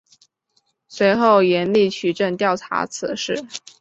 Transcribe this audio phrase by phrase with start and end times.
[0.87, 3.45] 随后严厉取证调查此事。